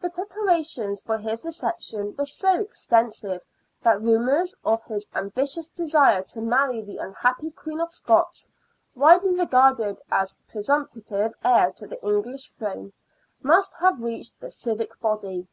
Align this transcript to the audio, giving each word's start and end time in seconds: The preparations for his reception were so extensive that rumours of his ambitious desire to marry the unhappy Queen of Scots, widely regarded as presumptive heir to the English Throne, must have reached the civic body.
The 0.00 0.10
preparations 0.10 1.00
for 1.00 1.18
his 1.18 1.44
reception 1.44 2.14
were 2.16 2.26
so 2.26 2.60
extensive 2.60 3.42
that 3.82 4.00
rumours 4.00 4.54
of 4.64 4.84
his 4.84 5.08
ambitious 5.16 5.66
desire 5.66 6.22
to 6.28 6.40
marry 6.40 6.80
the 6.80 6.98
unhappy 6.98 7.50
Queen 7.50 7.80
of 7.80 7.90
Scots, 7.90 8.46
widely 8.94 9.32
regarded 9.34 10.00
as 10.12 10.32
presumptive 10.46 11.34
heir 11.42 11.72
to 11.72 11.88
the 11.88 12.00
English 12.04 12.48
Throne, 12.50 12.92
must 13.42 13.74
have 13.80 14.00
reached 14.00 14.38
the 14.38 14.48
civic 14.48 15.00
body. 15.00 15.48